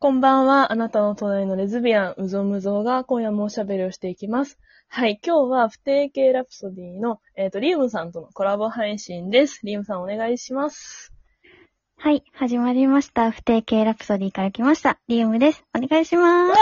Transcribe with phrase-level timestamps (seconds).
[0.00, 0.70] こんばんは。
[0.70, 4.56] あなたの隣のレズビアン、うぞむぞが今夜もおしゃべりをしていきます。
[4.86, 5.18] はい。
[5.26, 9.58] 今日は不定形ラプソディの、えっ、と、リウムさんとのコラボ配信です。
[9.64, 11.12] リウムさんお願いします。
[11.96, 13.32] はい、始まりました。
[13.32, 15.00] 不定形ラプソディから来ました。
[15.08, 15.64] リウムです。
[15.76, 16.50] お願いします。
[16.52, 16.56] わ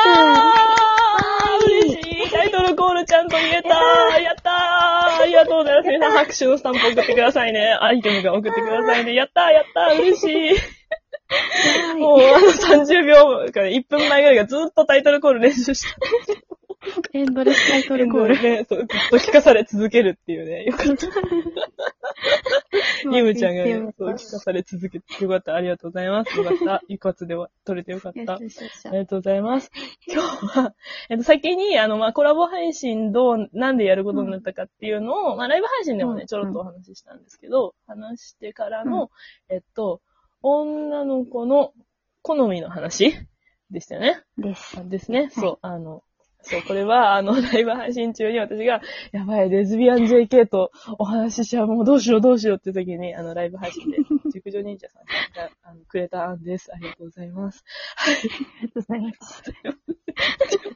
[1.61, 5.89] ー嬉しいタイトルコールちゃんと言えたーやったーありがとうございます。
[5.91, 7.77] 皆さん拍手のスタンプ送ってくださいね。
[7.79, 9.13] アイテムが送ってくださいね。
[9.15, 10.76] やったーやったー嬉しい
[11.99, 15.89] もうあの30秒から1分前ぐらいがずっとタイトルコール練習して
[17.13, 18.43] エンドレスタイトルコール。
[18.43, 20.65] ね、そうずっと聞かされ続けるっていうね。
[20.71, 21.07] よかった。
[23.11, 25.55] リムちゃんがね、そう聞かされ続けて、よかった。
[25.55, 26.39] ありがとうございます。
[26.39, 26.83] よかった。
[26.89, 28.35] 一発では取れてよかった。
[28.35, 28.49] あり
[28.99, 29.71] がとうございます。
[30.07, 30.75] 今日は、
[31.09, 39.11] えっと、先に、あの、まあ、コラボ配信どう、なんでやることになったかっていうのを、まあ、ライブ配信でもね、うんちょろっとお話ししたんですけど、話してからの、
[39.49, 40.01] えっと、
[40.49, 41.73] 女の子の
[42.23, 43.13] 好みの話？
[43.71, 44.23] でしたよね。
[44.39, 44.89] です。
[44.89, 45.29] ですね。
[45.31, 46.05] そう、あの、
[46.43, 53.99] そう、これは、あの、 ライブ配信中に私が、やばい、レズビアン JK とお話ししちゃう、もうどうしようどうしようって時に、あの、ライブ配信で、
[54.33, 56.73] 熟女忍者さんが、あの、くれた案です。
[56.73, 57.65] ありがとうございます。
[57.97, 58.15] はい。
[58.15, 59.53] ありがとうございます。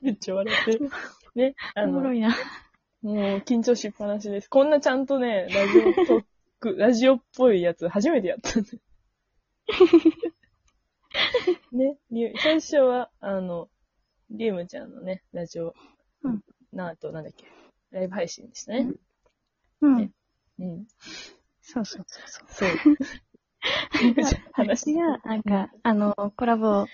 [0.02, 0.90] めっちゃ笑ってる。
[1.36, 2.36] ね、あの、おもろいな。
[3.02, 4.48] もう緊張しっぱなしです。
[4.50, 6.24] こんなちゃんとね、ラジオトー
[6.58, 8.70] ク、ラジオっぽいやつ初めてやったんで。
[11.72, 13.68] ね、り最初は、あの、
[14.30, 15.74] リウムちゃんのね、ラジオ、
[16.22, 16.40] うん
[16.72, 17.46] なあと、なんだっけ、
[17.90, 18.92] ライブ配信でしたね。
[19.80, 20.10] うんね。
[20.60, 20.86] うん。
[21.62, 22.68] そうそうそうそう。
[22.68, 22.96] そう。
[24.02, 26.86] リウムちゃん話私が、なんか、あの、コラボ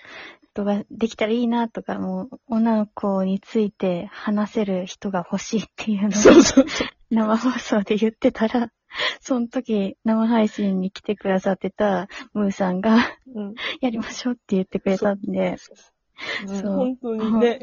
[0.54, 6.88] とかできたらいいなとか、もう、女の子について話せる人が欲しいっていうのをそうそうそう。
[7.10, 8.70] 生放送で言ってたら、
[9.20, 12.96] その時生配信に来てくださってたムーさんが、
[13.34, 13.54] うん。
[13.80, 15.56] やりましょうって言ってくれたんで、うん
[16.48, 17.60] そう本当にね、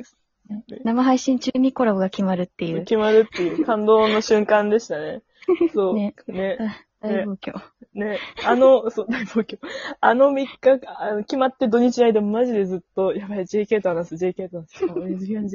[0.84, 2.80] 生配信中にコラボが決まるっていう。
[2.82, 5.22] 決まるっていう感動の瞬間でしたね。
[5.74, 5.96] そう。
[5.96, 6.58] ねね
[7.02, 7.54] 大暴挙。
[7.94, 9.60] ね、あの、そう、大冒険。
[10.00, 14.86] あの3日、あの決まって土日の間、マジでずっと、やばい、JK と話す、JK と話す。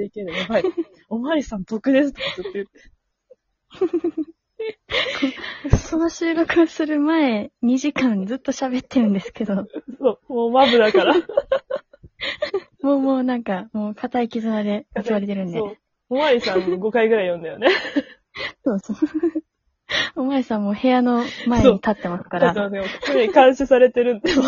[0.02, 0.64] JK で、やばい。
[1.08, 4.32] おまわりさん僕ですとかずっと言って。
[5.78, 9.66] その収録をする前、2時間ずっと喋ってるんですけど、
[9.98, 11.14] そう、もうマブだから。
[12.82, 15.58] もうもうなんか、もう固い絆で結ばれてるんで。
[15.58, 15.76] そう。
[16.10, 17.68] おまわりさん5回ぐらい読んだよね。
[18.64, 18.96] そうそう。
[20.16, 22.66] お前さんも部屋の前に立ってますかだら。
[22.66, 24.44] って待って、これ監視されてるんで、もう。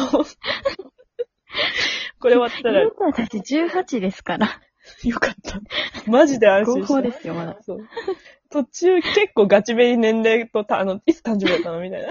[2.18, 4.60] これ終わったら、よ本当は私18ですから。
[5.18, 5.60] かった。
[6.10, 6.94] マジで安合心した。
[6.94, 7.56] 法ですよ、まだ。
[7.62, 7.88] そう。
[8.50, 12.08] 途中結構ガチめに年齢とた、あの、いつ誕生日だったのみたいな。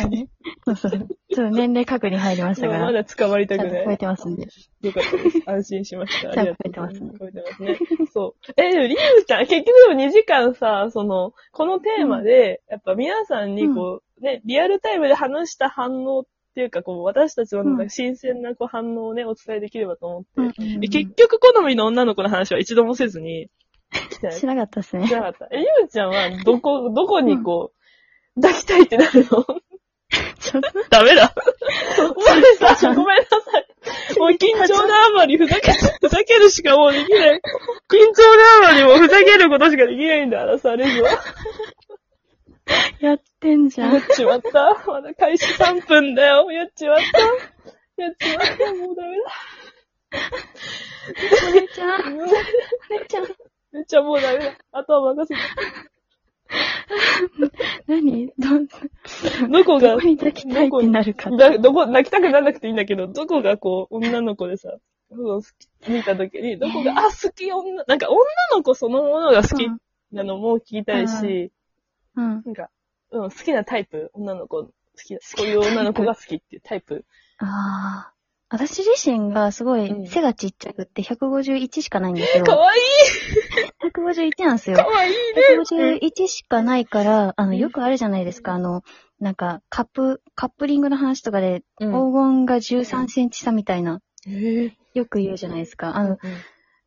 [0.00, 0.28] はい
[0.64, 0.90] そうそう。
[0.90, 2.84] ちょっと年齢確認入りましたから。
[2.84, 3.84] まだ捕まりたくない。
[3.84, 4.46] 超えてますんで。
[4.82, 5.42] よかったです。
[5.46, 6.30] 安心しました。
[6.30, 7.78] ありがとう超えてますね超えてますね。
[8.12, 8.52] そう。
[8.56, 16.24] え、でもリウちゃん、結局でも2時間さ、その、このテーマで、やっぱ皆さんにこう、ね、リアルタイムで話した反応っ
[16.54, 20.28] ていうか、こう、私たちのなんか新鮮なこう反応をね、お伝えできればと思って。
[20.36, 20.42] う
[20.78, 23.48] ん結局好みの女の子の話は一度もせずに、
[24.32, 25.12] しなかったですねし。
[25.14, 25.48] なかった。
[25.50, 27.72] え、リウちゃんは、どこ、どこにこ
[28.36, 29.44] う、抱きたいってなるの？
[30.40, 31.34] ちょっと、ダメだ。
[31.98, 34.18] お前さん、ごめんなさい。
[34.18, 37.40] もう緊張のあまりふざけ、ふざけるしかもうできない。
[37.88, 41.10] 緊張のあまりもうふざけることしかできないんだ、あらされるわ。
[43.00, 43.94] やってんじゃん。
[43.94, 44.82] やっちまった。
[44.86, 46.50] まだ開始3分だよ。
[46.50, 48.02] やっちまった。
[48.02, 48.74] やっちまった。
[48.74, 49.18] もうダメ
[51.50, 52.18] お姉ちゃん。
[52.18, 52.24] だ。
[52.24, 53.24] お姉ちゃん。
[53.74, 54.52] めっちゃもうダメだ。
[54.70, 55.40] あとは任せて。
[57.88, 58.28] 何？
[58.38, 61.28] ど、どこがどこに抱きたいってなるか。
[61.30, 64.76] だ、どこ、泣きたくならなくていいんだけど、どこがこう、女の子でさ、
[65.10, 65.48] そう好
[65.80, 68.20] き見たときに、どこが、あ、好き女、なんか女
[68.56, 69.66] の子そのものが好き
[70.12, 71.50] なのも聞きたいし、
[72.14, 72.42] うん。
[72.44, 72.70] なんか、
[73.10, 74.70] うん、好きなタイプ、女の子、好
[75.04, 77.04] きな、こういう女の子が好きっていうタイプ。
[77.38, 78.14] ああ。
[78.50, 82.44] 私自身がすごうんい背がちっちゃくって151しかないんですよ。
[82.46, 82.78] かわい
[83.96, 84.78] 151なんですいよ。
[84.78, 85.18] かわいいね
[86.00, 88.54] 151しかないから、あの、うんよくあるじゃないですか。
[88.54, 88.82] あの、
[89.20, 95.96] なんか、カップ、カップリングの話とかで、うん黄金が13センチ差みたいな、えーよく言うじゃないですか。
[95.96, 96.18] あの、うん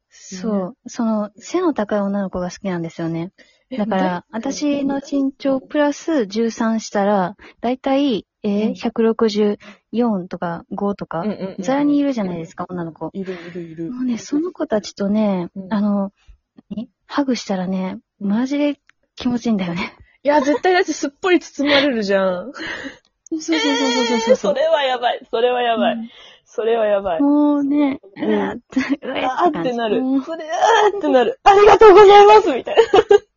[0.09, 3.31] そう、その、背の高い女の子が好きなんですよね。
[3.69, 9.57] えだから、私の身長プラス13したら、だいたい、えうんー、
[9.93, 11.25] 164とか5とか
[11.59, 13.09] ざらにいるじゃないですか、女の子。
[13.13, 13.91] いるいるいる。
[13.91, 16.11] もうね、その子たちとねう、んあの、何
[17.07, 18.79] ハグしたらね、マジで
[19.15, 19.93] 気持ちいいんだよね。
[20.23, 22.51] いや、絶対だってすっぽり包まれるじゃん。
[23.29, 25.27] そうそうそうそうそうそれはやばい。
[25.29, 25.95] それはやばい。
[25.95, 26.09] うん
[26.49, 27.21] それはやばい。
[27.21, 29.99] もうね、うわーって、うわあーってなる。
[29.99, 31.41] うんそれ、あーってなる。
[31.43, 32.81] ありがとうございますみたいな。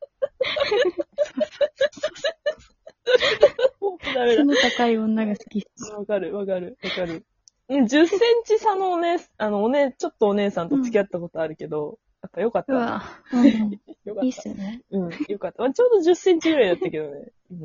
[4.37, 4.45] 背。
[4.45, 5.67] の高い女が好き。
[5.93, 7.25] わかる、わかる、わかる。
[7.69, 12.73] うん、10センチ差のお姉、あの、お姉、ちょっとお姉さんと付き合ったことあるけど、やっぱよかった。
[12.73, 13.03] うわ
[13.33, 13.71] うん
[14.05, 14.25] よかった。
[14.25, 14.83] いいっすよね。
[14.91, 15.63] うん、よかった。
[15.63, 17.33] まあ、ちょうど10センチぐらいだったけどね。
[17.51, 17.59] うん。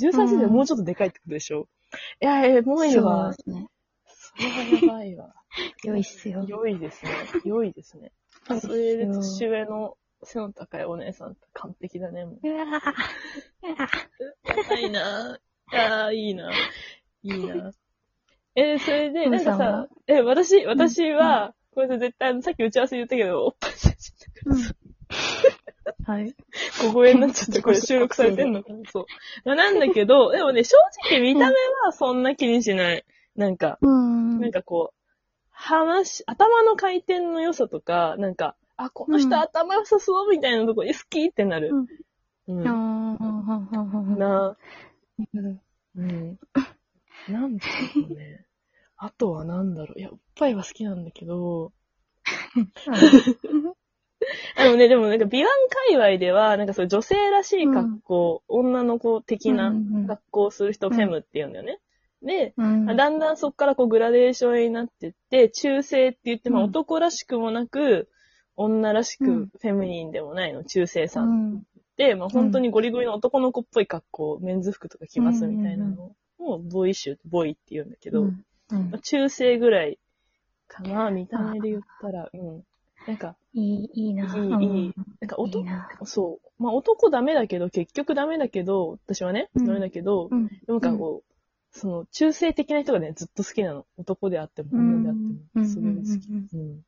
[0.00, 1.68] 13センチでもうちょっとでかいってことでしょ？
[2.20, 3.42] いや、え、もういいそうわで。
[3.42, 3.68] すね。
[4.36, 5.34] それはやばいわ。
[5.84, 6.44] 良いっすよ。
[6.46, 7.10] 良いですね。
[7.44, 8.12] 良いですね。
[8.60, 12.24] それで年上の背の高いお姉さんって完璧だね。
[12.24, 15.76] もううわーうわーいいなぁ。
[15.76, 16.52] ああ、いいなぁ。
[17.22, 17.72] いいなぁ。
[18.56, 24.74] えーそれで、なんかさ、え、私、私は、これで絶対、さっき打ち合わせで言ったけど、おっぱい写真だからさ、
[26.12, 26.34] はい。
[26.80, 28.78] 小声になっちゃって、これ収録されてんのかな？
[28.90, 29.06] そう。
[29.44, 30.76] まあなんだけど、でもね、正
[31.08, 33.04] 直見た目はそんな気にしない。
[33.36, 34.40] なんか、うん。
[34.40, 34.96] なんかこう、
[35.50, 41.24] 話、頭の回転の良さとか、なんか、あ、この人うん頭良さそうみたいなとこ、え好き？
[41.26, 41.70] ってなる。
[42.48, 42.66] うん。
[42.66, 44.56] あーはんはんはんはんはんな
[45.96, 46.38] うん。
[47.28, 48.46] なんだろうね。
[49.02, 49.98] あとはなんだろう。
[49.98, 51.72] いや、おっぱいは好きなんだけど、
[54.56, 55.50] あのね、でもなんか美顔
[55.88, 61.80] 界隈では、なんかそう女性らしい格好、女の子的なうんうん格好をする人をフェムって言うんだよね。
[62.22, 62.84] で、うん。
[62.94, 66.68] だんだんそこからこうグラデーションになってって、中性って言って、まあうん。
[66.68, 68.10] 男らしくもなく、
[68.54, 69.46] 女らしくうん。
[69.46, 71.22] フェミニンでもないの、中性さ。
[71.22, 71.54] うん。
[71.54, 71.62] ん
[71.96, 79.98] で、まあ本当にゴリゴリの男の子っぽい格好、メンズ服とか着ますみたいなのを、ボーイッシュ、ボーイって言うんだけど、うんうんまあ中性ぐらい
[80.70, 82.64] かな、見た目で言ったら、うん。
[83.06, 84.24] なんか、いい、いいな。
[84.36, 84.94] いい、うんいい。
[85.20, 85.88] なんかいい男、な。
[86.04, 86.62] そう。
[86.62, 90.46] まあ男ダメだけど、結局ダメだけど、私はね、うんダメだけど、うん。
[90.46, 91.30] でもなんかこう、
[91.72, 93.86] その、中性的な人がね、ずっと好きなの。
[93.96, 95.14] 男であっても、うん女であっ
[95.52, 96.28] ても、すごい好き。
[96.28, 96.70] うんうん。
[96.70, 96.82] わ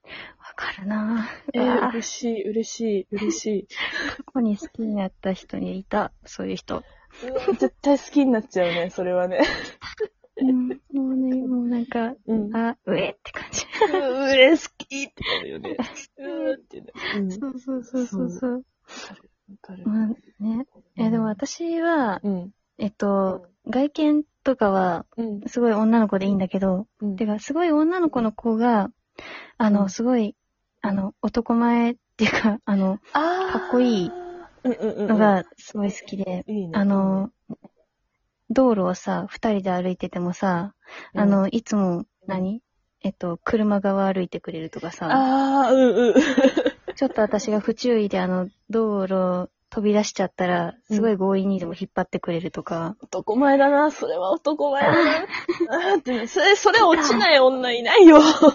[0.57, 3.67] かるなえー、嬉しい、嬉しい、嬉しい。
[4.27, 6.83] 過去に好きになった人にいた、そういう人。
[7.59, 9.41] 絶対好きになっちゃうね、それはね。
[10.37, 12.57] うん、もうね、もうなんか、うん。
[12.57, 13.65] あ、うえって感じ。
[13.93, 15.77] うえ、好きってなるよね。
[16.17, 16.93] うーってね。
[17.41, 18.65] そうそうそうそうそう。
[19.07, 19.31] かる。
[19.51, 19.85] わかる。
[19.85, 20.67] うん、ね。
[20.97, 22.51] え、でも私は、うん。
[22.79, 25.41] えっと、外見とかは、うん。
[25.47, 27.17] すごい女の子でいいんだけど、うん。
[27.17, 28.91] てか、すごい女の子の子が、
[29.59, 30.35] あの、うんすごい、
[30.81, 34.11] あの、男前っていうか、あの、あーかっこいい。
[34.65, 36.71] のがすごい好きで、いいね。
[36.75, 37.31] あの、
[38.53, 40.75] 道路をさ、二人で歩いててもさ、
[41.15, 42.63] うんあの、いつも何、
[43.03, 46.15] えっと、車側歩いてくれるとかさ、ああ、うんうん。
[46.95, 55.27] ちょっと私が不注意であの、道路飛び出しちゃったら、すごい強引にでも引っ張ってくれるとか、男前だな、それは男前だな。
[55.93, 58.21] あーってね、それ、それ落ちない女いないよ。
[58.21, 58.53] 好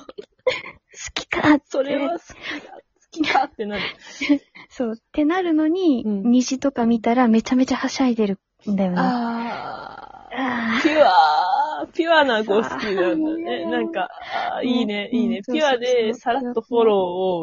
[1.13, 2.79] きかってそれは好きだ、好
[3.11, 3.81] きだってなる。
[4.69, 8.97] そう、ってなるのに、うん虹とか見たらめちゃめちゃはしゃいでるんだよね。
[8.97, 13.65] ああー、ピュア、ピュアな子好きなんだね。
[13.65, 14.09] なんか、
[14.55, 15.37] あーいいね、うんいいね。
[15.47, 16.95] うんピュアで、さらっとフォロー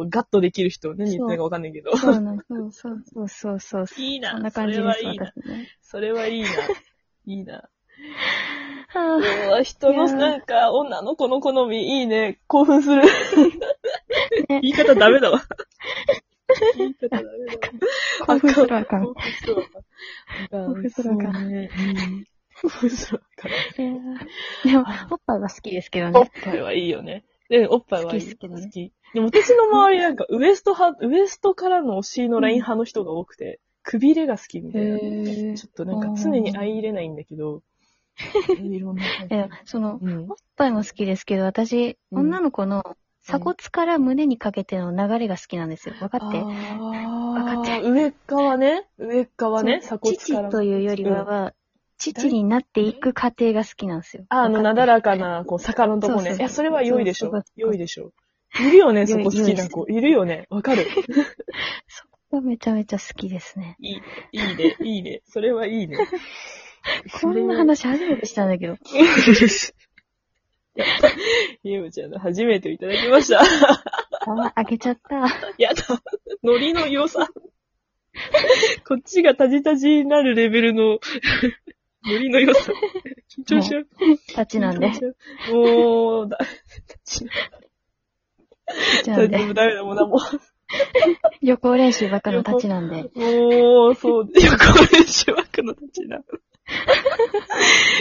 [0.05, 0.95] をガッとできる人。
[0.95, 1.99] 何言ってるかわかんないけどあ、。
[1.99, 4.05] そうそうそうそうそうそう。
[4.05, 5.33] いいなそんな感じそれはいいな。
[5.81, 6.49] それはいいな。
[7.27, 7.69] いいな。
[9.65, 12.39] 人の、なんか、女の子の好み、いいね。
[12.47, 13.03] 興奮する。
[13.03, 13.09] ね
[14.63, 15.43] 言い方ダメだわ。
[16.77, 17.59] 言い方ダメだわ。
[18.27, 19.85] 興奮するわかん興奮するわかん。
[20.61, 21.41] 興奮するわかんか
[24.65, 26.31] でも、おっぱいは好きですけどおっね。
[26.43, 27.25] ぱいはいいよね。
[27.49, 28.21] で、おっぱいはいい。
[28.21, 28.93] 好き好きだね好き。
[29.15, 34.97] でも私の周りなんか、ウエスト派、ウエストからのお尻のライン派の人が多くて、くびれが好きみたいな。
[34.97, 37.63] へちょっとなんか常に相入れないんだけど、
[38.59, 39.03] いろんな
[39.67, 42.97] その、うんおっぱいも好きですけど、私、うん女の子の
[43.27, 45.95] 鎖骨から胸にかけての流れが好きなんですよ。
[46.01, 46.39] わかって？
[46.39, 47.71] あわかって？
[47.81, 48.87] ー上側ね。
[48.99, 49.81] 上側ね。
[49.81, 50.49] 鎖骨から。
[50.49, 51.55] 父というよりは、は
[51.97, 54.25] 父になっていく過程が好きなんですよ。
[54.29, 56.17] あ、あの、なだらかな、こう、坂のとこね。
[56.17, 57.33] そうそうそういや、それは良いでしょ。
[57.57, 58.13] 良いでしょ。
[58.61, 59.87] いるよね、 そこ好きな子。
[59.89, 60.47] いるよね。
[60.51, 60.85] わかる。
[61.89, 63.77] そこがめちゃめちゃ好きですね。
[63.81, 64.03] いい、
[64.33, 65.23] いいね、いいね。
[65.25, 65.97] それはいいね。
[67.23, 68.77] こんな話初めてしたんだけど。
[71.63, 73.43] ゆうちゃんの初めていただきました。
[73.43, 75.17] あ、あげちゃった。
[75.59, 76.03] やだ。
[76.43, 77.29] ノリの良さ。
[78.87, 80.99] こっちがタジタジになるレベルの
[82.05, 82.73] ノリの良さ。
[83.39, 83.87] 緊張しちゃう。
[84.35, 84.91] たちなんで。
[85.53, 86.39] もう、だ、
[87.07, 87.25] 立ち
[89.09, 89.39] なんで。
[89.39, 90.19] もうダメだ、もうだ、も
[91.41, 93.11] 予行練習ばっかのたちなんで。
[93.15, 96.21] う、もう、そう、予行練習枠の立ちな。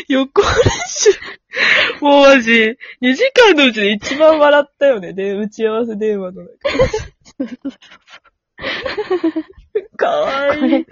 [0.07, 0.49] 予行練
[0.87, 1.11] 習。
[2.01, 2.51] もうマジ、
[3.01, 5.13] 2時間のうちで一番笑ったよね。
[5.13, 6.49] で、打ち合わせ電話の中
[7.45, 7.57] で。
[9.97, 10.61] かわいい。
[10.61, 10.85] これ、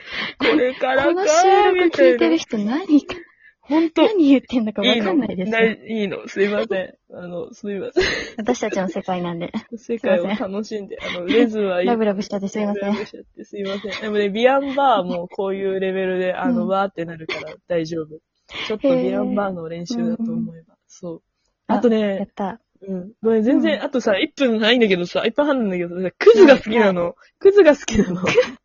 [0.51, 1.31] これからかこの収
[1.75, 2.37] 録聞いてる。
[2.37, 3.15] 人何か、
[3.63, 4.01] ほんと。
[4.03, 5.85] 何言ってんのかわかんないですないよ。
[5.85, 6.27] いいの？
[6.27, 6.93] すいません。
[7.13, 8.03] あの、すいません。
[8.37, 9.51] 私たちの世界なんで。
[9.75, 11.87] 世界を楽しんで、あの、レズはいい。
[11.87, 13.05] ラブラブしちゃってすいませんラブラブ。
[13.05, 14.01] しちゃってすいません。
[14.01, 18.19] でもね、ビアンバーもこういうレベルで、あの、うんわーってなるから大丈夫。
[18.67, 20.75] ちょっとビアンバーの練習だと思えば。
[20.87, 21.21] そう。
[21.67, 22.59] ああとやっね、た。
[22.81, 23.11] うん。
[23.21, 27.15] ごめん、全然、うんあとさ、1分ないんだけどさ、1分半なんだけどさ、クズが好きなの。
[27.39, 28.21] クズが好きなの。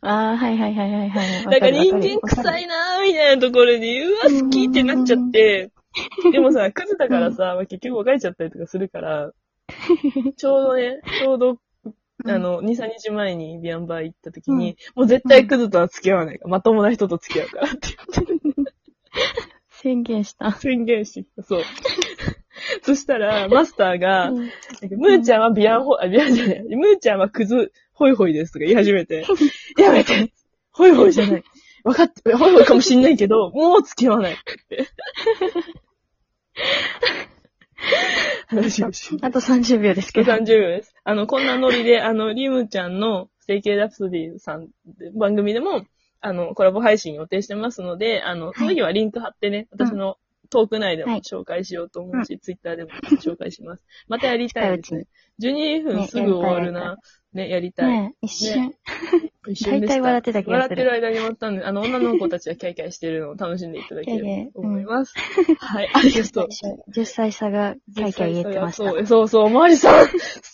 [0.00, 1.46] ああ、はいはいはいはいはい。
[1.46, 2.62] なんか人間臭い。
[2.64, 5.70] いなーみたいなところに、うわ、好きってなっちゃって、
[6.32, 9.32] でもさ、クズだからさ、まあ、結局別れちゃったりとかするから、
[10.36, 11.58] ちょうどね、ちょうど、
[12.24, 17.88] あの、2、3日前にビアンバー行った時に、もう絶対クズとは付き合わないから、まともな人と付き合うからって
[19.70, 20.52] 宣言した。
[20.52, 21.62] 宣言してきた、そう。
[22.82, 29.24] そしたら、マスターが、ムーちゃんはビアンホ、あ、ビアンじゃない、ムーちゃんはクズ、ホイホイですとか言い始めて、
[29.78, 30.30] やめて
[30.70, 31.44] ホイホイじゃない。
[31.82, 34.36] 分かって、ホイホイかもしんないけど、 もう付き合わないっ
[34.68, 34.86] て。
[38.48, 40.32] 話をしあと30秒ですけど。
[40.32, 40.94] 30秒です。
[41.04, 45.86] あの、こんなノリで、あの、リムちゃんの整形ラプソディさんで番組でも、
[46.20, 52.90] あの、コラボ配信予定してますので、あの、その時はリンク貼ってね、私のトーク内でもはい紹介しようと思うし、ツイッターでも
[53.22, 53.84] 紹介します。
[54.08, 55.06] またやりたいですね。
[55.40, 56.96] 12分ねすぐ終わるな。
[57.36, 57.90] ね、やりたい。
[57.90, 58.74] ねえ一瞬。
[59.48, 65.14] 一瞬大体笑ってた気がする笑ってる間に終わったんで、あの、女の子たちがキャイキャイしてるのを楽しんでいただければと思います。
[65.58, 66.48] はい、ありがとう。
[66.90, 68.90] 10歳差がキャイキャイ言ってました。
[68.90, 70.06] そうそうそう、おまわりさん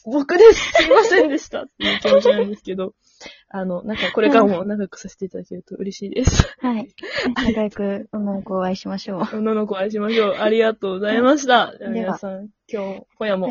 [0.07, 2.95] 僕ですすいませんでしたっていう気持ちなんですけど、
[3.55, 6.49] あの、なんかこれからも仲良くさせていただけると嬉しいです。
[6.61, 6.89] はい。
[7.47, 9.37] 仲良く女の子をお会いしましょう。
[9.37, 10.35] 女の子お会いしましょう。
[10.39, 11.75] ありがとうございました。
[11.91, 13.49] 皆さん、今日、今夜も